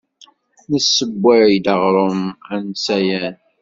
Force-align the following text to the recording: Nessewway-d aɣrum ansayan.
Nessewway-d 0.71 1.65
aɣrum 1.73 2.21
ansayan. 2.53 3.35